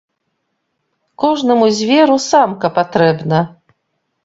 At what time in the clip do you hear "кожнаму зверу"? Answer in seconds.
1.25-2.17